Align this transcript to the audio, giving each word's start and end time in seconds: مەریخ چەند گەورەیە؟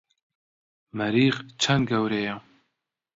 مەریخ 0.97 1.35
چەند 1.61 1.83
گەورەیە؟ 1.91 2.35